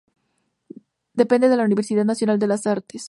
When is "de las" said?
2.39-2.65